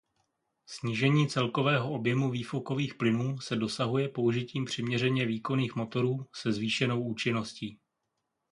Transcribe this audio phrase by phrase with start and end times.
[0.65, 7.79] Snížení celkového objemu výfukových plynů se dosahuje použitím přiměřeně výkonných motorů se zvýšenou účinností.